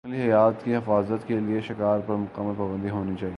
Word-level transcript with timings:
جنگلی 0.03 0.21
حیات 0.21 0.63
کی 0.63 0.75
حفاظت 0.75 1.27
کے 1.27 1.39
لیے 1.39 1.59
شکار 1.61 1.99
پر 1.99 2.15
مکمل 2.15 2.53
پابندی 2.57 2.89
ہونی 2.89 3.15
چاہیے 3.19 3.29